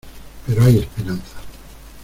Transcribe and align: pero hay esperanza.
pero 0.47 0.63
hay 0.63 0.77
esperanza. 0.79 1.35